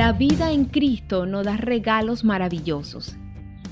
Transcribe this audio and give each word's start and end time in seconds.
La 0.00 0.12
vida 0.12 0.50
en 0.50 0.64
Cristo 0.64 1.26
nos 1.26 1.44
da 1.44 1.58
regalos 1.58 2.24
maravillosos 2.24 3.16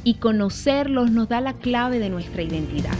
y 0.05 0.17
conocerlos 0.17 1.11
nos 1.11 1.31
da 1.31 1.41
la 1.41 1.55
clave 1.55 1.99
de 2.01 2.11
nuestra 2.11 2.43
identidad. 2.43 2.93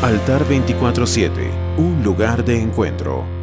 Altar 0.00 0.46
24-7, 0.48 1.76
un 1.76 2.02
lugar 2.02 2.46
de 2.46 2.58
encuentro. 2.58 3.41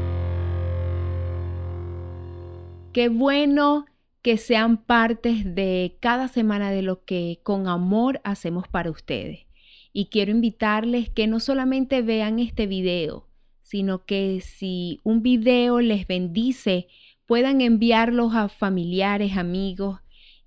Qué 2.99 3.07
bueno 3.07 3.85
que 4.21 4.35
sean 4.35 4.75
partes 4.75 5.55
de 5.55 5.95
cada 6.01 6.27
semana 6.27 6.69
de 6.69 6.81
lo 6.81 7.05
que 7.05 7.39
con 7.43 7.69
amor 7.69 8.19
hacemos 8.25 8.67
para 8.67 8.91
ustedes. 8.91 9.45
Y 9.93 10.07
quiero 10.07 10.31
invitarles 10.31 11.09
que 11.09 11.25
no 11.25 11.39
solamente 11.39 12.01
vean 12.01 12.39
este 12.39 12.67
video, 12.67 13.25
sino 13.61 14.03
que 14.03 14.41
si 14.41 14.99
un 15.05 15.23
video 15.23 15.79
les 15.79 16.07
bendice, 16.07 16.89
puedan 17.25 17.61
enviarlos 17.61 18.35
a 18.35 18.49
familiares, 18.49 19.37
amigos 19.37 20.01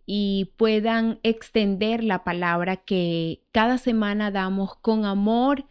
y 0.04 0.50
puedan 0.58 1.20
extender 1.22 2.04
la 2.04 2.22
palabra 2.22 2.76
que 2.76 3.40
cada 3.52 3.78
semana 3.78 4.30
damos 4.30 4.76
con 4.76 5.06
amor 5.06 5.64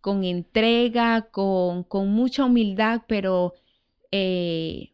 con 0.00 0.24
entrega, 0.24 1.28
con, 1.30 1.84
con 1.84 2.08
mucha 2.08 2.44
humildad, 2.44 3.02
pero 3.06 3.54
eh, 4.10 4.93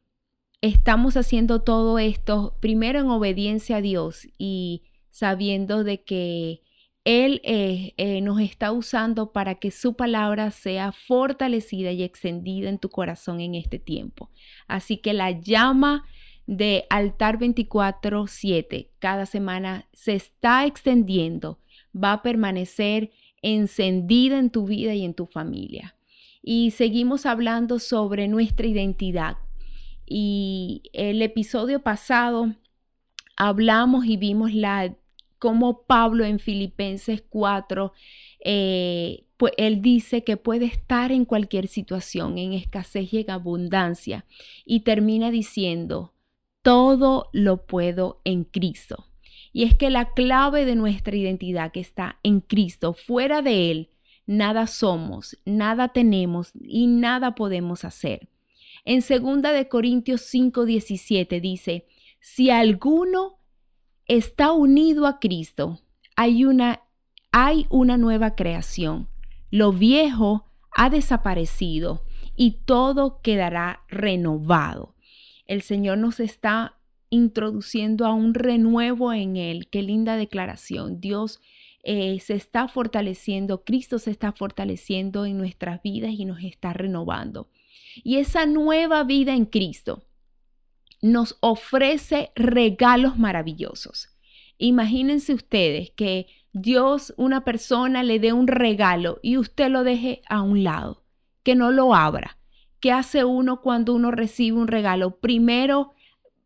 estamos 0.62 1.16
haciendo 1.16 1.62
todo 1.62 1.98
esto 1.98 2.56
primero 2.60 3.00
en 3.00 3.08
obediencia 3.08 3.76
a 3.76 3.80
Dios 3.80 4.28
y 4.38 4.82
sabiendo 5.10 5.84
de 5.84 6.02
que 6.02 6.62
Él 7.04 7.40
eh, 7.44 7.94
eh, 7.96 8.20
nos 8.20 8.40
está 8.40 8.72
usando 8.72 9.32
para 9.32 9.54
que 9.54 9.70
su 9.70 9.94
palabra 9.94 10.50
sea 10.50 10.92
fortalecida 10.92 11.92
y 11.92 12.02
extendida 12.02 12.68
en 12.68 12.78
tu 12.78 12.90
corazón 12.90 13.40
en 13.40 13.54
este 13.54 13.78
tiempo. 13.78 14.30
Así 14.68 14.98
que 14.98 15.14
la 15.14 15.30
llama 15.30 16.04
de 16.46 16.84
altar 16.90 17.38
24/7 17.38 18.90
cada 18.98 19.24
semana 19.24 19.86
se 19.92 20.14
está 20.14 20.66
extendiendo, 20.66 21.58
va 21.94 22.12
a 22.12 22.22
permanecer 22.22 23.12
encendida 23.40 24.38
en 24.38 24.50
tu 24.50 24.66
vida 24.66 24.94
y 24.94 25.04
en 25.04 25.14
tu 25.14 25.26
familia. 25.26 25.96
Y 26.42 26.72
seguimos 26.72 27.24
hablando 27.24 27.78
sobre 27.78 28.28
nuestra 28.28 28.66
identidad. 28.66 29.36
Y 30.12 30.82
el 30.92 31.22
episodio 31.22 31.84
pasado 31.84 32.52
hablamos 33.36 34.06
y 34.06 34.16
vimos 34.16 34.52
la 34.52 34.92
cómo 35.38 35.84
Pablo 35.84 36.24
en 36.24 36.40
Filipenses 36.40 37.22
4, 37.30 37.92
eh, 38.44 39.24
pues 39.36 39.52
él 39.56 39.82
dice 39.82 40.24
que 40.24 40.36
puede 40.36 40.64
estar 40.66 41.12
en 41.12 41.24
cualquier 41.24 41.68
situación, 41.68 42.38
en 42.38 42.54
escasez 42.54 43.14
y 43.14 43.20
en 43.20 43.30
abundancia. 43.30 44.26
Y 44.64 44.80
termina 44.80 45.30
diciendo, 45.30 46.12
todo 46.62 47.30
lo 47.32 47.64
puedo 47.64 48.20
en 48.24 48.42
Cristo. 48.42 49.06
Y 49.52 49.62
es 49.62 49.76
que 49.76 49.90
la 49.90 50.12
clave 50.12 50.64
de 50.64 50.74
nuestra 50.74 51.16
identidad 51.16 51.70
que 51.70 51.80
está 51.80 52.18
en 52.24 52.40
Cristo, 52.40 52.94
fuera 52.94 53.42
de 53.42 53.70
Él, 53.70 53.90
nada 54.26 54.66
somos, 54.66 55.38
nada 55.44 55.86
tenemos 55.88 56.50
y 56.60 56.88
nada 56.88 57.36
podemos 57.36 57.84
hacer. 57.84 58.28
En 58.84 59.00
2 59.00 59.42
de 59.42 59.68
Corintios 59.68 60.22
5:17 60.22 61.40
dice, 61.40 61.86
si 62.20 62.50
alguno 62.50 63.38
está 64.06 64.52
unido 64.52 65.06
a 65.06 65.18
Cristo, 65.18 65.80
hay 66.16 66.44
una 66.44 66.82
hay 67.32 67.66
una 67.70 67.96
nueva 67.96 68.34
creación. 68.34 69.08
Lo 69.50 69.72
viejo 69.72 70.46
ha 70.72 70.90
desaparecido 70.90 72.04
y 72.36 72.62
todo 72.64 73.20
quedará 73.22 73.82
renovado. 73.88 74.96
El 75.46 75.62
Señor 75.62 75.98
nos 75.98 76.20
está 76.20 76.78
introduciendo 77.08 78.06
a 78.06 78.14
un 78.14 78.34
renuevo 78.34 79.12
en 79.12 79.36
él. 79.36 79.68
Qué 79.68 79.82
linda 79.82 80.16
declaración. 80.16 81.00
Dios 81.00 81.40
eh, 81.82 82.18
se 82.20 82.34
está 82.34 82.68
fortaleciendo, 82.68 83.64
Cristo 83.64 83.98
se 83.98 84.10
está 84.10 84.32
fortaleciendo 84.32 85.24
en 85.26 85.38
nuestras 85.38 85.82
vidas 85.82 86.12
y 86.12 86.24
nos 86.24 86.42
está 86.42 86.72
renovando. 86.72 87.48
Y 88.02 88.16
esa 88.16 88.46
nueva 88.46 89.04
vida 89.04 89.34
en 89.34 89.46
Cristo 89.46 90.04
nos 91.02 91.36
ofrece 91.40 92.32
regalos 92.34 93.18
maravillosos. 93.18 94.08
Imagínense 94.58 95.32
ustedes 95.32 95.90
que 95.92 96.26
Dios, 96.52 97.14
una 97.16 97.44
persona, 97.44 98.02
le 98.02 98.18
dé 98.18 98.32
un 98.32 98.46
regalo 98.46 99.18
y 99.22 99.36
usted 99.36 99.70
lo 99.70 99.84
deje 99.84 100.22
a 100.28 100.42
un 100.42 100.64
lado, 100.64 101.04
que 101.42 101.54
no 101.54 101.70
lo 101.70 101.94
abra. 101.94 102.38
¿Qué 102.80 102.92
hace 102.92 103.24
uno 103.24 103.60
cuando 103.60 103.94
uno 103.94 104.10
recibe 104.10 104.58
un 104.58 104.68
regalo? 104.68 105.18
Primero 105.20 105.92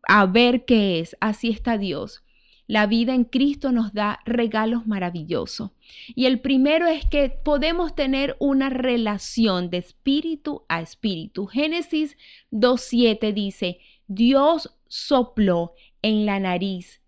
a 0.06 0.26
ver 0.26 0.64
qué 0.64 1.00
es. 1.00 1.16
Así 1.20 1.50
está 1.50 1.78
Dios. 1.78 2.23
La 2.66 2.86
vida 2.86 3.14
en 3.14 3.24
Cristo 3.24 3.72
nos 3.72 3.92
da 3.92 4.20
regalos 4.24 4.86
maravillosos. 4.86 5.70
Y 6.14 6.26
el 6.26 6.40
primero 6.40 6.86
es 6.86 7.04
que 7.04 7.28
podemos 7.28 7.94
tener 7.94 8.36
una 8.40 8.70
relación 8.70 9.68
de 9.70 9.78
espíritu 9.78 10.64
a 10.68 10.80
espíritu. 10.80 11.46
Génesis 11.46 12.16
2.7 12.52 13.34
dice, 13.34 13.80
Dios 14.06 14.74
sopló 14.88 15.74
en 16.02 16.24
la 16.24 16.40
nariz 16.40 17.00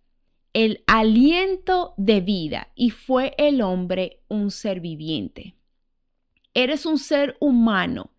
el 0.52 0.82
aliento 0.86 1.92
de 1.98 2.22
vida 2.22 2.68
y 2.74 2.90
fue 2.90 3.34
el 3.36 3.60
hombre 3.60 4.20
un 4.28 4.50
ser 4.50 4.80
viviente. 4.80 5.54
Eres 6.54 6.86
un 6.86 6.98
ser 6.98 7.36
humano 7.40 8.10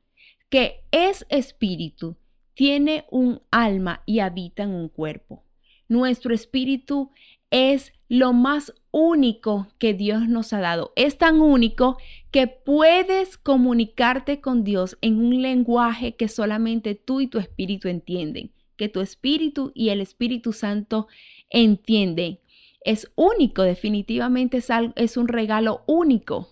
que 0.50 0.84
es 0.92 1.26
espíritu 1.30 2.16
tiene 2.58 3.06
un 3.12 3.42
alma 3.52 4.02
y 4.08 4.20
habita 4.20 4.64
en 4.64 4.72
un 4.72 4.90
cuerpo. 4.90 5.44
Nuestro 5.88 6.34
espíritu 6.34 7.12
es 7.50 7.94
lo 8.10 8.34
más 8.34 8.74
único 8.92 9.68
que 9.78 9.94
Dios 9.94 10.28
nos 10.28 10.54
ha 10.54 10.60
dado. 10.60 10.92
Es 10.96 11.18
tan 11.18 11.40
único 11.40 11.98
que 12.32 12.48
puedes 12.48 13.38
comunicarte 13.38 14.42
con 14.42 14.64
Dios 14.64 14.98
en 15.02 15.18
un 15.18 15.42
lenguaje 15.42 16.16
que 16.16 16.28
solamente 16.28 16.96
tú 16.96 17.22
y 17.22 17.28
tu 17.28 17.38
espíritu 17.40 17.88
entienden, 17.88 18.52
que 18.76 18.90
tu 18.90 19.02
espíritu 19.02 19.72
y 19.76 19.90
el 19.90 20.02
Espíritu 20.02 20.54
Santo 20.54 21.08
entienden. 21.50 22.40
Es 22.82 23.12
único, 23.16 23.64
definitivamente 23.64 24.58
es, 24.58 24.70
es 24.96 25.18
un 25.18 25.28
regalo 25.28 25.84
único. 25.88 26.50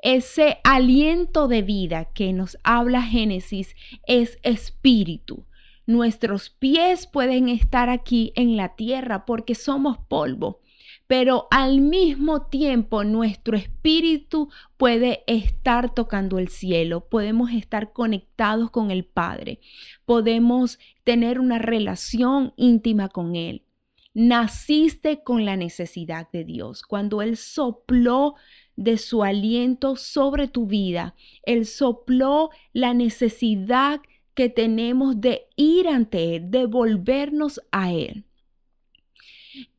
Ese 0.00 0.58
aliento 0.62 1.48
de 1.48 1.62
vida 1.62 2.06
que 2.14 2.32
nos 2.32 2.56
habla 2.62 3.02
Génesis 3.02 3.74
es 4.06 4.38
espíritu. 4.42 5.47
Nuestros 5.88 6.50
pies 6.50 7.06
pueden 7.06 7.48
estar 7.48 7.88
aquí 7.88 8.30
en 8.36 8.58
la 8.58 8.76
tierra 8.76 9.24
porque 9.24 9.54
somos 9.54 9.96
polvo, 9.96 10.60
pero 11.06 11.48
al 11.50 11.80
mismo 11.80 12.42
tiempo 12.42 13.04
nuestro 13.04 13.56
espíritu 13.56 14.50
puede 14.76 15.24
estar 15.26 15.94
tocando 15.94 16.38
el 16.38 16.48
cielo, 16.48 17.08
podemos 17.08 17.52
estar 17.52 17.94
conectados 17.94 18.70
con 18.70 18.90
el 18.90 19.06
Padre, 19.06 19.60
podemos 20.04 20.78
tener 21.04 21.40
una 21.40 21.58
relación 21.58 22.52
íntima 22.58 23.08
con 23.08 23.34
Él. 23.34 23.64
Naciste 24.12 25.22
con 25.22 25.46
la 25.46 25.56
necesidad 25.56 26.28
de 26.30 26.44
Dios. 26.44 26.82
Cuando 26.82 27.22
Él 27.22 27.38
sopló 27.38 28.34
de 28.78 28.96
su 28.96 29.24
aliento 29.24 29.96
sobre 29.96 30.46
tu 30.46 30.66
vida. 30.66 31.16
Él 31.42 31.66
sopló 31.66 32.50
la 32.72 32.94
necesidad 32.94 34.00
que 34.38 34.48
tenemos 34.48 35.20
de 35.20 35.48
ir 35.56 35.88
ante 35.88 36.36
Él, 36.36 36.48
de 36.52 36.66
volvernos 36.66 37.60
a 37.72 37.92
Él. 37.92 38.22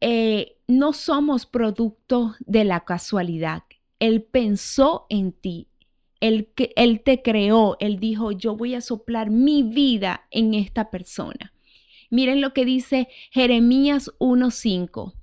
Eh, 0.01 0.57
no 0.67 0.91
somos 0.91 1.45
producto 1.45 2.35
de 2.41 2.65
la 2.65 2.81
casualidad. 2.81 3.63
Él 3.99 4.21
pensó 4.21 5.05
en 5.07 5.31
ti. 5.31 5.69
Él, 6.19 6.49
él 6.75 6.99
te 7.05 7.21
creó, 7.21 7.77
Él 7.79 8.01
dijo, 8.01 8.33
yo 8.33 8.57
voy 8.57 8.75
a 8.75 8.81
soplar 8.81 9.29
mi 9.29 9.63
vida 9.63 10.27
en 10.29 10.53
esta 10.53 10.89
persona. 10.89 11.53
Miren 12.09 12.41
lo 12.41 12.51
que 12.53 12.65
dice 12.65 13.07
Jeremías 13.31 14.11
1.5. 14.19 15.13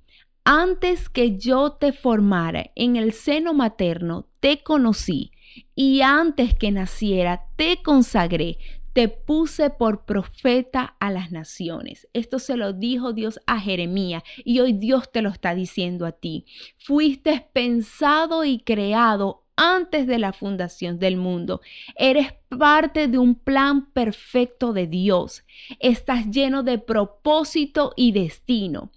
Antes 0.44 1.10
que 1.10 1.36
yo 1.36 1.72
te 1.72 1.92
formara 1.92 2.70
en 2.74 2.96
el 2.96 3.12
seno 3.12 3.52
materno, 3.52 4.28
te 4.40 4.62
conocí, 4.62 5.30
y 5.74 6.00
antes 6.00 6.54
que 6.54 6.70
naciera, 6.70 7.42
te 7.56 7.82
consagré, 7.82 8.56
te 8.96 9.08
puse 9.08 9.68
por 9.68 10.06
profeta 10.06 10.96
a 11.00 11.10
las 11.10 11.30
naciones. 11.30 12.08
Esto 12.14 12.38
se 12.38 12.56
lo 12.56 12.72
dijo 12.72 13.12
Dios 13.12 13.38
a 13.46 13.60
Jeremías 13.60 14.22
y 14.42 14.60
hoy 14.60 14.72
Dios 14.72 15.12
te 15.12 15.20
lo 15.20 15.28
está 15.28 15.54
diciendo 15.54 16.06
a 16.06 16.12
ti. 16.12 16.46
Fuiste 16.78 17.46
pensado 17.52 18.46
y 18.46 18.58
creado 18.58 19.44
antes 19.54 20.06
de 20.06 20.18
la 20.18 20.32
fundación 20.32 20.98
del 20.98 21.18
mundo. 21.18 21.60
Eres 21.94 22.32
parte 22.48 23.06
de 23.06 23.18
un 23.18 23.34
plan 23.34 23.92
perfecto 23.92 24.72
de 24.72 24.86
Dios. 24.86 25.44
Estás 25.78 26.30
lleno 26.30 26.62
de 26.62 26.78
propósito 26.78 27.92
y 27.96 28.12
destino. 28.12 28.92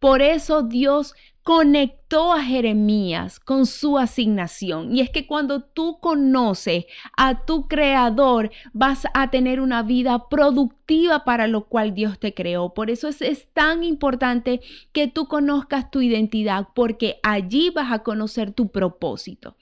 Por 0.00 0.20
eso 0.20 0.64
Dios 0.64 1.14
conectó 1.44 2.32
a 2.32 2.42
Jeremías 2.42 3.38
con 3.38 3.66
su 3.66 3.98
asignación. 3.98 4.96
Y 4.96 5.02
es 5.02 5.10
que 5.10 5.26
cuando 5.26 5.62
tú 5.62 5.98
conoces 6.00 6.86
a 7.18 7.44
tu 7.44 7.68
creador, 7.68 8.50
vas 8.72 9.06
a 9.12 9.30
tener 9.30 9.60
una 9.60 9.82
vida 9.82 10.30
productiva 10.30 11.24
para 11.24 11.46
lo 11.46 11.66
cual 11.66 11.94
Dios 11.94 12.18
te 12.18 12.32
creó. 12.32 12.72
Por 12.72 12.90
eso 12.90 13.08
es, 13.08 13.46
tan 13.52 13.84
importante 13.84 14.62
que 14.92 15.06
tú 15.06 15.28
conozcas 15.28 15.90
tu 15.90 16.00
identidad, 16.00 16.68
porque 16.74 17.20
allí 17.22 17.68
vas 17.68 17.92
a 17.92 18.02
conocer 18.02 18.50
tu 18.52 18.72
propósito 18.72 19.56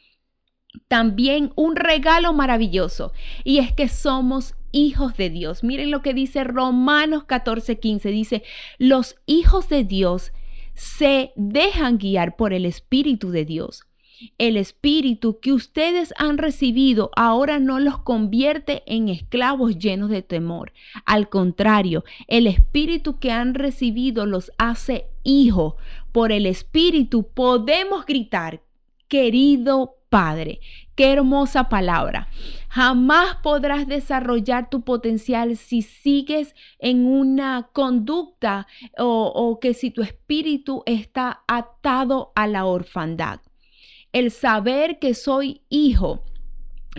también 0.88 1.52
un 1.54 1.76
regalo 1.76 2.32
maravilloso 2.32 3.12
y 3.44 3.58
es 3.58 3.74
que 3.74 3.88
somos 3.88 4.54
hijos 4.70 5.14
de 5.18 5.28
Dios. 5.28 5.62
Miren 5.62 5.90
lo 5.90 6.00
que 6.00 6.14
dice 6.14 6.44
Romanos 6.44 7.24
14:15. 7.24 8.10
Dice, 8.10 8.42
los 8.78 9.16
hijos 9.26 9.68
de 9.68 9.84
Dios 9.84 10.32
se 10.74 11.32
dejan 11.36 11.98
guiar 11.98 12.36
por 12.36 12.52
el 12.52 12.66
Espíritu 12.66 13.30
de 13.30 13.44
Dios. 13.44 13.84
El 14.38 14.56
Espíritu 14.56 15.40
que 15.40 15.52
ustedes 15.52 16.14
han 16.16 16.38
recibido 16.38 17.10
ahora 17.16 17.58
no 17.58 17.80
los 17.80 17.98
convierte 17.98 18.82
en 18.86 19.08
esclavos 19.08 19.78
llenos 19.78 20.10
de 20.10 20.22
temor. 20.22 20.72
Al 21.04 21.28
contrario, 21.28 22.04
el 22.28 22.46
Espíritu 22.46 23.18
que 23.18 23.32
han 23.32 23.54
recibido 23.54 24.26
los 24.26 24.52
hace 24.58 25.06
hijos. 25.24 25.74
Por 26.12 26.30
el 26.30 26.46
Espíritu 26.46 27.28
podemos 27.34 28.06
gritar, 28.06 28.62
querido 29.08 29.96
Padre. 30.08 30.60
Qué 31.02 31.10
hermosa 31.10 31.68
palabra. 31.68 32.28
Jamás 32.68 33.34
podrás 33.42 33.88
desarrollar 33.88 34.70
tu 34.70 34.82
potencial 34.82 35.56
si 35.56 35.82
sigues 35.82 36.54
en 36.78 37.06
una 37.06 37.70
conducta 37.72 38.68
o, 38.96 39.58
que 39.60 39.74
si 39.74 39.90
tu 39.90 40.02
espíritu 40.02 40.84
está 40.86 41.42
atado 41.48 42.30
a 42.36 42.46
la 42.46 42.66
orfandad. 42.66 43.40
El 44.12 44.30
saber 44.30 45.00
que 45.00 45.14
soy 45.14 45.62
hijo 45.70 46.22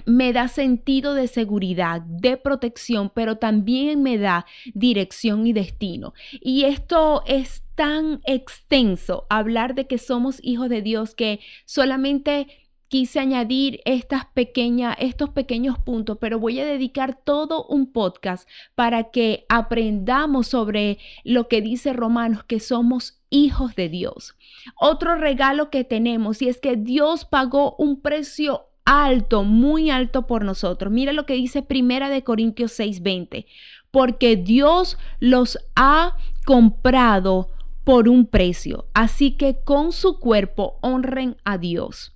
me 0.05 0.33
da 0.33 0.49
sentido 0.49 1.13
de 1.13 1.27
seguridad, 1.27 2.01
de 2.01 2.35
protección, 2.35 3.09
pero 3.09 3.37
también 3.37 4.03
me 4.03 4.17
da 4.17 4.45
dirección 4.73 5.47
y 5.47 5.53
destino. 5.53 6.13
Y 6.41 6.65
esto 6.65 7.23
es 7.25 7.63
tan 7.75 8.19
extenso, 8.25 9.25
hablar 9.29 9.75
de 9.75 9.87
que 9.87 9.97
somos 9.97 10.39
hijos 10.43 10.67
de 10.67 10.81
Dios, 10.81 11.15
que 11.15 11.39
solamente 11.65 12.62
quise 12.87 13.19
añadir 13.19 13.81
estas 13.85 14.25
pequeñas, 14.25 14.95
estos 14.99 15.29
pequeños 15.29 15.77
puntos, 15.79 16.17
pero 16.21 16.39
voy 16.39 16.59
a 16.59 16.65
dedicar 16.65 17.19
todo 17.23 17.65
un 17.65 17.91
podcast 17.91 18.47
para 18.75 19.11
que 19.11 19.45
aprendamos 19.49 20.47
sobre 20.47 20.99
lo 21.23 21.47
que 21.47 21.61
dice 21.61 21.93
Romanos, 21.93 22.43
que 22.43 22.59
somos 22.59 23.19
hijos 23.29 23.75
de 23.75 23.89
Dios. 23.89 24.35
Otro 24.79 25.15
regalo 25.15 25.69
que 25.69 25.83
tenemos 25.83 26.41
y 26.41 26.49
es 26.49 26.59
que 26.59 26.75
Dios 26.75 27.25
pagó 27.25 27.75
un 27.77 28.01
precio 28.01 28.67
alto, 28.85 29.43
muy 29.43 29.89
alto 29.89 30.27
por 30.27 30.43
nosotros. 30.43 30.91
Mira 30.91 31.13
lo 31.13 31.25
que 31.25 31.33
dice 31.33 31.61
Primera 31.61 32.09
de 32.09 32.23
Corintios 32.23 32.71
6:20, 32.79 33.45
porque 33.91 34.35
Dios 34.35 34.97
los 35.19 35.57
ha 35.75 36.15
comprado 36.45 37.49
por 37.83 38.07
un 38.07 38.25
precio, 38.27 38.85
así 38.93 39.31
que 39.31 39.57
con 39.63 39.91
su 39.91 40.19
cuerpo 40.19 40.77
honren 40.81 41.37
a 41.43 41.57
Dios. 41.57 42.13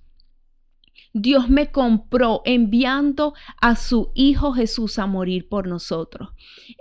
Dios 1.20 1.48
me 1.48 1.70
compró 1.70 2.42
enviando 2.44 3.34
a 3.60 3.76
su 3.76 4.10
Hijo 4.14 4.52
Jesús 4.52 4.98
a 4.98 5.06
morir 5.06 5.48
por 5.48 5.66
nosotros. 5.66 6.30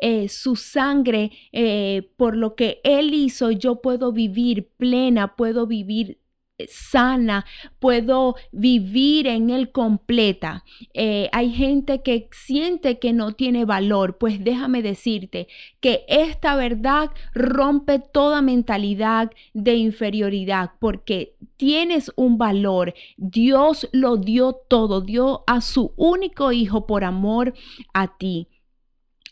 Eh, 0.01 0.29
su 0.29 0.55
sangre, 0.55 1.31
eh, 1.51 2.11
por 2.17 2.35
lo 2.35 2.55
que 2.55 2.79
Él 2.83 3.13
hizo, 3.13 3.51
yo 3.51 3.81
puedo 3.81 4.11
vivir 4.11 4.69
plena, 4.77 5.35
puedo 5.35 5.67
vivir 5.67 6.19
sana, 6.67 7.45
puedo 7.79 8.35
vivir 8.51 9.27
en 9.27 9.49
él 9.49 9.71
completa. 9.71 10.63
Eh, 10.93 11.29
hay 11.31 11.51
gente 11.51 12.01
que 12.01 12.29
siente 12.31 12.99
que 12.99 13.13
no 13.13 13.33
tiene 13.33 13.65
valor, 13.65 14.17
pues 14.17 14.43
déjame 14.43 14.81
decirte 14.81 15.47
que 15.79 16.05
esta 16.07 16.55
verdad 16.55 17.11
rompe 17.33 17.99
toda 17.99 18.41
mentalidad 18.41 19.31
de 19.53 19.75
inferioridad 19.75 20.71
porque 20.79 21.35
tienes 21.57 22.11
un 22.15 22.37
valor. 22.37 22.93
Dios 23.17 23.87
lo 23.91 24.17
dio 24.17 24.53
todo, 24.53 25.01
dio 25.01 25.43
a 25.47 25.61
su 25.61 25.93
único 25.95 26.51
hijo 26.51 26.87
por 26.87 27.03
amor 27.03 27.53
a 27.93 28.17
ti 28.17 28.47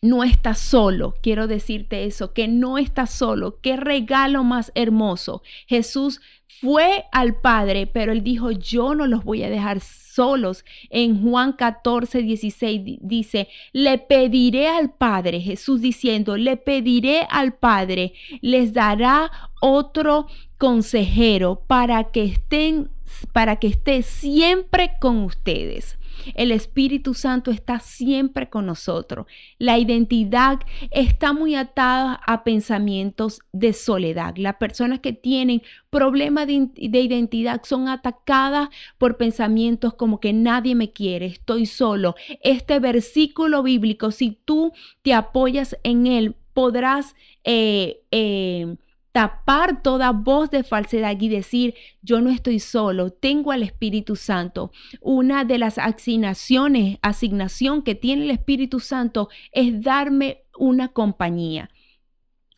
no 0.06 0.24
estás 0.24 0.60
solo. 0.60 1.16
Quiero 1.22 1.48
decirte 1.48 2.06
eso, 2.06 2.34
que 2.34 2.48
no 2.48 2.78
estás 2.78 3.12
solo. 3.12 3.60
Qué 3.62 3.76
regalo 3.76 4.44
más 4.44 4.72
hermoso. 4.76 5.42
Jesús 5.68 6.22
fue 6.62 7.06
al 7.12 7.36
Padre, 7.42 7.88
pero 7.88 8.12
él 8.12 8.24
dijo, 8.24 8.52
yo 8.52 8.96
no 8.96 9.08
los 9.08 9.24
voy 9.24 9.44
a 9.44 9.50
dejar 9.50 9.82
solos. 9.82 10.64
En 10.90 11.22
Juan 11.22 11.54
14, 11.54 12.22
16 12.22 13.00
dice, 13.02 13.50
le 13.74 13.98
pediré 13.98 14.70
al 14.70 14.94
Padre, 14.94 15.42
Jesús 15.42 15.82
diciendo, 15.82 16.38
le 16.38 16.56
pediré 16.56 17.28
al 17.30 17.54
Padre, 17.54 18.14
les 18.42 18.74
dará 18.74 19.32
otro 19.62 20.28
consejero 20.58 21.64
para 21.68 22.06
que 22.06 22.24
estén, 22.24 22.90
para 23.32 23.58
que 23.58 23.68
esté 23.68 24.02
siempre 24.04 24.92
con 25.00 25.20
ustedes. 25.20 25.98
El 26.34 26.52
Espíritu 26.52 27.14
Santo 27.14 27.52
está 27.52 27.80
siempre 27.80 28.50
con 28.50 28.66
nosotros. 28.66 29.28
La 29.60 29.78
identidad 29.78 30.60
está 30.92 31.34
muy 31.34 31.56
atada 31.56 32.20
a 32.26 32.44
pensamientos 32.44 33.42
de 33.52 33.74
soledad. 33.74 34.36
Las 34.38 34.56
personas 34.56 35.00
que 35.02 35.14
tienen 35.14 35.62
problemas 35.90 36.48
de, 36.48 36.70
identidad 36.76 37.62
son 37.64 37.88
atacadas 37.88 38.70
por 38.98 39.18
pensamientos 39.18 39.94
como 39.94 40.20
que 40.20 40.34
nadie 40.34 40.76
me 40.76 40.92
quiere, 40.92 41.28
estoy 41.28 41.66
solo. 41.66 42.16
Este 42.42 42.80
versículo 42.80 43.64
bíblico, 43.64 44.12
si 44.12 44.40
tú 44.46 44.74
te 45.02 45.14
apoyas 45.14 45.78
en 45.84 46.08
él, 46.08 46.36
podrás 46.54 47.16
eh, 47.44 48.02
eh, 48.12 48.78
tapar 49.16 49.82
toda 49.82 50.12
voz 50.12 50.50
de 50.50 50.64
falsedad 50.64 51.16
y 51.18 51.30
decir, 51.30 51.74
yo 52.02 52.20
no 52.20 52.30
estoy 52.30 52.60
solo, 52.60 53.12
tengo 53.12 53.54
al 53.54 53.64
Espíritu 53.64 54.18
Santo. 54.18 54.74
Una 55.00 55.46
de 55.46 55.58
las 55.58 55.78
asignaciones, 55.78 56.98
asignación 57.02 57.82
que 57.82 57.96
tiene 57.96 58.26
el 58.26 58.32
Espíritu 58.32 58.82
Santo 58.82 59.30
es 59.54 59.82
darme 59.82 60.44
una 60.58 60.90
compañía. 60.90 61.70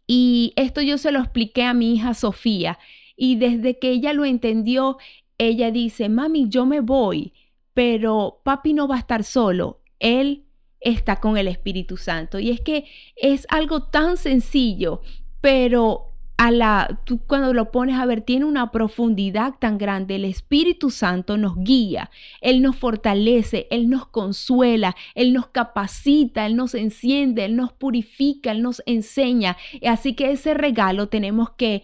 Y 0.08 0.54
esto 0.56 0.82
yo 0.82 0.98
se 0.98 1.12
lo 1.12 1.20
expliqué 1.20 1.62
a 1.62 1.76
mi 1.76 1.94
hija 1.94 2.16
Sofía 2.16 2.80
y 3.16 3.36
desde 3.36 3.78
que 3.78 3.92
ella 3.92 4.14
lo 4.14 4.26
entendió, 4.26 4.98
ella 5.38 5.70
dice, 5.70 6.10
mami, 6.10 6.50
yo 6.50 6.66
me 6.66 6.80
voy, 6.80 7.34
pero 7.76 8.42
papi 8.44 8.74
no 8.74 8.88
va 8.88 8.96
a 8.96 9.00
estar 9.00 9.24
solo, 9.24 9.82
él 10.00 10.46
está 10.80 11.18
con 11.18 11.38
el 11.38 11.50
Espíritu 11.50 11.98
Santo. 11.98 12.40
Y 12.40 12.50
es 12.50 12.62
que 12.62 12.86
es 13.16 13.46
algo 13.48 13.84
tan 13.84 14.18
sencillo, 14.18 15.02
pero 15.40 16.07
a 16.38 16.52
la, 16.52 17.00
tú 17.04 17.20
cuando 17.26 17.52
lo 17.52 17.72
pones 17.72 17.98
a 18.00 18.06
ver, 18.06 18.22
tiene 18.22 18.46
una 18.46 18.72
profundidad 18.72 19.56
tan 19.60 19.80
grande. 19.80 20.16
El 20.16 20.26
Espíritu 20.26 20.92
Santo 20.92 21.36
nos 21.36 21.56
guía, 21.58 22.12
Él 22.42 22.62
nos 22.62 22.76
fortalece, 22.76 23.68
Él 23.72 23.90
nos 23.90 24.08
consuela, 24.08 24.96
Él 25.16 25.34
nos 25.34 25.48
capacita, 25.48 26.46
Él 26.46 26.56
nos 26.56 26.76
enciende, 26.76 27.46
Él 27.46 27.56
nos 27.56 27.74
purifica, 27.74 28.52
Él 28.52 28.62
nos 28.62 28.84
enseña. 28.86 29.58
Así 29.86 30.14
que 30.14 30.32
ese 30.32 30.54
regalo 30.54 31.10
tenemos 31.10 31.50
que 31.52 31.82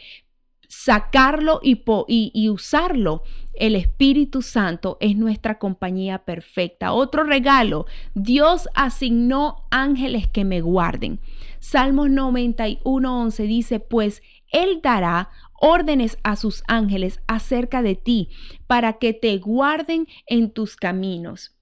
sacarlo 0.73 1.59
y, 1.61 1.83
y, 2.07 2.49
usarlo. 2.49 3.21
El 3.53 3.75
Espíritu 3.75 4.41
Santo 4.41 4.97
es 4.99 5.15
nuestra 5.15 5.59
compañía 5.59 6.25
perfecta. 6.25 6.93
Otro 6.93 7.23
regalo, 7.23 7.85
Dios 8.15 8.67
asignó 8.73 9.67
ángeles 9.69 10.27
que 10.27 10.43
me 10.43 10.61
guarden. 10.61 11.19
Salmos 11.59 12.09
91, 12.09 13.21
11 13.21 13.43
dice, 13.43 13.79
pues 13.79 14.23
él 14.51 14.79
dará 14.81 15.29
órdenes 15.53 16.17
a 16.23 16.35
sus 16.35 16.63
ángeles 16.67 17.21
acerca 17.27 17.83
de 17.83 17.95
ti 17.95 18.29
para 18.65 18.93
que 18.93 19.13
te 19.13 19.37
guarden 19.37 20.07
en 20.25 20.49
tus 20.49 20.75
caminos. 20.75 21.55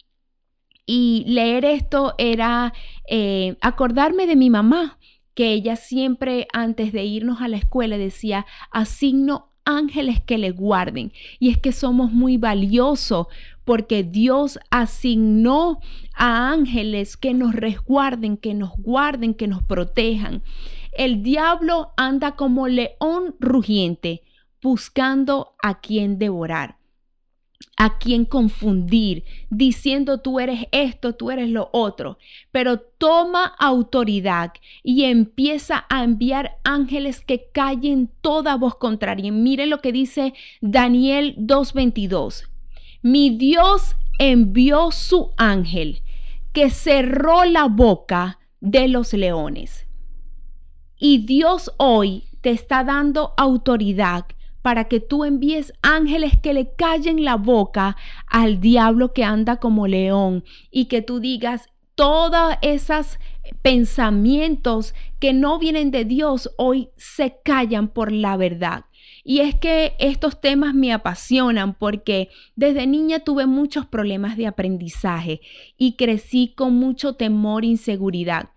Y 0.86 1.26
leer 1.28 1.66
esto 1.66 2.16
era 2.18 2.74
eh, 3.10 3.58
acordarme 3.62 4.26
de 4.26 4.38
mi 4.38 4.50
mamá, 4.50 4.98
que 5.34 5.54
ella 5.54 5.76
siempre 5.76 6.48
antes 6.54 6.92
de 6.92 7.04
irnos 7.06 7.42
a 7.42 7.48
la 7.48 7.58
escuela 7.58 7.98
decía, 7.98 8.46
asigno 8.72 9.50
ángeles 9.66 10.22
que 10.22 10.38
le 10.38 10.52
guarden. 10.52 11.14
Y 11.40 11.50
es 11.50 11.58
que 11.58 11.72
somos 11.72 12.12
muy 12.12 12.38
valiosos 12.38 13.28
porque 13.64 14.04
Dios 14.04 14.60
asignó 14.70 15.80
a 16.16 16.52
ángeles 16.52 17.16
que 17.16 17.34
nos 17.34 17.54
resguarden, 17.54 18.38
que 18.38 18.54
nos 18.54 18.72
guarden, 18.78 19.34
que 19.34 19.48
nos 19.48 19.64
protejan. 19.64 20.44
El 20.92 21.24
diablo 21.24 21.94
anda 21.96 22.36
como 22.36 22.68
león 22.68 23.36
rugiente 23.40 24.24
buscando 24.62 25.54
a 25.62 25.80
quien 25.80 26.20
devorar 26.20 26.81
a 27.78 27.98
quien 27.98 28.26
confundir, 28.26 29.24
diciendo 29.50 30.20
tú 30.20 30.40
eres 30.40 30.68
esto, 30.72 31.14
tú 31.14 31.32
eres 31.32 31.50
lo 31.50 31.70
otro. 31.74 32.18
Pero 32.52 32.80
toma 32.80 33.46
autoridad 33.60 34.54
y 34.84 35.06
empieza 35.06 35.86
a 35.90 36.04
enviar 36.04 36.58
ángeles 36.64 37.22
que 37.22 37.50
callen 37.52 38.10
toda 38.22 38.56
voz 38.56 38.76
contraria. 38.76 39.32
Mire 39.32 39.66
lo 39.66 39.82
que 39.82 39.92
dice 39.92 40.34
Daniel 40.62 41.36
2.22. 41.38 42.48
Mi 43.02 43.30
Dios 43.32 43.96
envió 44.20 44.92
su 44.92 45.32
ángel 45.38 46.04
que 46.54 46.70
cerró 46.70 47.46
la 47.46 47.66
boca 47.66 48.40
de 48.60 48.88
los 48.88 49.14
leones. 49.14 49.88
Y 51.00 51.26
Dios 51.26 51.72
hoy 51.78 52.26
te 52.42 52.52
está 52.52 52.84
dando 52.84 53.34
autoridad 53.38 54.26
para 54.62 54.86
que 54.86 55.00
tú 55.00 55.26
envíes 55.26 55.74
ángeles 55.82 56.34
que 56.42 56.54
le 56.54 56.74
callen 56.76 57.24
la 57.24 57.36
boca 57.36 57.98
al 58.28 58.60
diablo 58.60 59.14
que 59.14 59.24
anda 59.24 59.58
como 59.58 59.88
león 59.88 60.44
y 60.70 60.86
que 60.86 61.02
tú 61.02 61.20
digas 61.20 61.70
todos 61.96 62.56
esos 62.62 63.20
pensamientos 63.62 64.94
que 65.20 65.34
no 65.34 65.60
vienen 65.60 65.92
de 65.92 66.06
Dios 66.06 66.50
hoy 66.58 66.90
se 66.96 67.38
callan 67.44 67.90
por 67.90 68.12
la 68.12 68.38
verdad. 68.38 68.86
Y 69.24 69.42
es 69.42 69.56
que 69.56 69.94
estos 70.00 70.42
temas 70.42 70.74
me 70.74 70.94
apasionan 70.94 71.76
porque 71.76 72.30
desde 72.56 72.88
niña 72.88 73.20
tuve 73.20 73.46
muchos 73.46 73.86
problemas 73.86 74.36
de 74.36 74.48
aprendizaje 74.48 75.42
y 75.78 75.96
crecí 75.96 76.54
con 76.56 76.74
mucho 76.74 77.14
temor 77.14 77.64
e 77.64 77.68
inseguridad. 77.68 78.50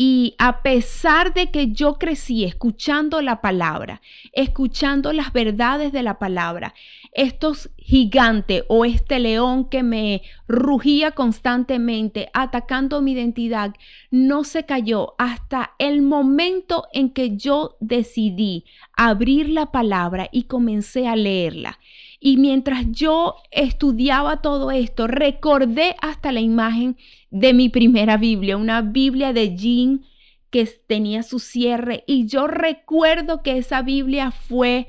Y 0.00 0.36
a 0.38 0.62
pesar 0.62 1.34
de 1.34 1.50
que 1.50 1.72
yo 1.72 1.94
crecí 1.94 2.44
escuchando 2.44 3.20
la 3.20 3.40
palabra, 3.40 4.00
escuchando 4.32 5.12
las 5.12 5.32
verdades 5.32 5.92
de 5.92 6.04
la 6.04 6.20
palabra, 6.20 6.72
estos 7.10 7.70
gigantes 7.88 8.64
o 8.68 8.84
este 8.84 9.18
león 9.18 9.70
que 9.70 9.82
me 9.82 10.20
rugía 10.46 11.12
constantemente 11.12 12.28
atacando 12.34 13.00
mi 13.00 13.12
identidad, 13.12 13.74
no 14.10 14.44
se 14.44 14.64
cayó 14.64 15.14
hasta 15.16 15.70
el 15.78 16.02
momento 16.02 16.84
en 16.92 17.08
que 17.08 17.38
yo 17.38 17.78
decidí 17.80 18.66
abrir 18.94 19.48
la 19.48 19.72
palabra 19.72 20.28
y 20.30 20.42
comencé 20.42 21.08
a 21.08 21.16
leerla. 21.16 21.78
Y 22.20 22.36
mientras 22.36 22.84
yo 22.90 23.36
estudiaba 23.52 24.42
todo 24.42 24.70
esto, 24.70 25.06
recordé 25.06 25.96
hasta 26.02 26.30
la 26.30 26.40
imagen 26.40 26.98
de 27.30 27.54
mi 27.54 27.70
primera 27.70 28.18
Biblia, 28.18 28.58
una 28.58 28.82
Biblia 28.82 29.32
de 29.32 29.56
Jean 29.56 30.04
que 30.50 30.66
tenía 30.86 31.22
su 31.22 31.38
cierre. 31.38 32.04
Y 32.06 32.26
yo 32.26 32.48
recuerdo 32.48 33.42
que 33.42 33.56
esa 33.56 33.80
Biblia 33.80 34.30
fue 34.30 34.88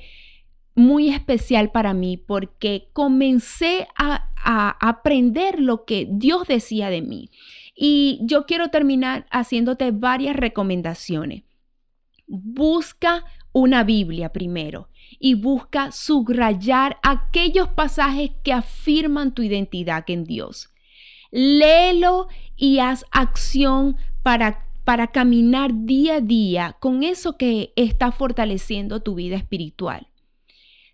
muy 0.79 1.09
especial 1.09 1.71
para 1.71 1.93
mí 1.93 2.15
porque 2.15 2.89
comencé 2.93 3.87
a, 3.95 4.25
aprender 4.41 5.59
lo 5.59 5.83
que 5.83 6.07
Dios 6.09 6.47
decía 6.47 6.89
de 6.89 7.01
mí. 7.01 7.29
Y 7.75 8.19
yo 8.23 8.45
quiero 8.45 8.69
terminar 8.69 9.27
haciéndote 9.29 9.91
varias 9.91 10.37
recomendaciones. 10.37 11.43
Busca 12.25 13.25
una 13.51 13.83
Biblia 13.83 14.31
primero 14.31 14.87
y 15.19 15.33
busca 15.33 15.91
subrayar 15.91 16.97
aquellos 17.03 17.67
pasajes 17.67 18.31
que 18.43 18.53
afirman 18.53 19.33
tu 19.33 19.43
identidad 19.43 20.05
en 20.07 20.23
Dios. 20.23 20.69
Léelo 21.31 22.29
y 22.55 22.79
haz 22.79 23.05
acción 23.11 23.97
para, 24.23 24.65
para 24.85 25.07
caminar 25.07 25.71
día 25.73 26.15
a 26.15 26.21
día 26.21 26.77
con 26.79 27.03
eso 27.03 27.35
que 27.35 27.73
está 27.75 28.13
fortaleciendo 28.13 29.01
tu 29.01 29.15
vida 29.15 29.35
espiritual. 29.35 30.07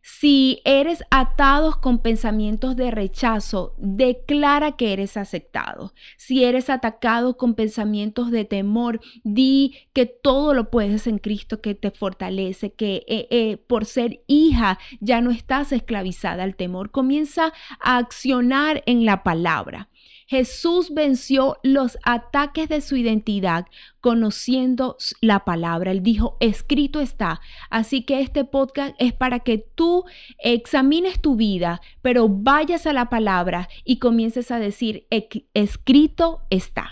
Si 0.07 0.61
eres 0.65 1.03
atados 1.09 1.77
con 1.77 1.97
pensamientos 1.97 2.75
de 2.75 2.91
rechazo, 2.91 3.73
declara 3.79 4.73
que 4.73 4.93
eres 4.93 5.17
aceptado. 5.17 5.95
Si 6.15 6.43
eres 6.43 6.69
atacado 6.69 7.37
con 7.37 7.55
pensamientos 7.55 8.29
de 8.29 8.45
temor, 8.45 9.01
di 9.23 9.73
que 9.93 10.05
todo 10.05 10.53
lo 10.53 10.69
puedes 10.69 11.07
en 11.07 11.17
Cristo 11.17 11.59
que 11.59 11.73
te 11.73 11.89
fortalece, 11.89 12.71
que 12.71 13.03
eh, 13.07 13.27
eh, 13.31 13.57
por 13.57 13.85
ser 13.85 14.21
hija 14.27 14.77
ya 14.99 15.21
no 15.21 15.31
estás 15.31 15.71
esclavizada 15.71 16.43
al 16.43 16.55
temor. 16.55 16.91
Comienza 16.91 17.51
a 17.79 17.97
accionar 17.97 18.83
en 18.85 19.05
la 19.05 19.23
palabra. 19.23 19.89
Jesús 20.25 20.93
venció 20.93 21.57
los 21.61 21.97
ataques 22.03 22.67
de 22.69 22.81
su 22.81 22.95
identidad 22.95 23.65
conociendo 24.01 24.97
la 25.21 25.45
palabra. 25.45 25.91
Él 25.91 26.03
dijo, 26.03 26.37
escrito 26.39 26.99
está. 26.99 27.41
Así 27.69 28.03
que 28.03 28.21
este 28.21 28.43
podcast 28.43 28.95
es 28.99 29.13
para 29.13 29.39
que 29.39 29.57
tú 29.57 30.03
examines 30.39 31.21
tu 31.21 31.35
vida, 31.35 31.81
pero 32.01 32.27
vayas 32.29 32.85
a 32.85 32.93
la 32.93 33.09
palabra 33.09 33.69
y 33.83 33.99
comiences 33.99 34.51
a 34.51 34.59
decir, 34.59 35.07
escrito 35.53 36.41
está. 36.49 36.91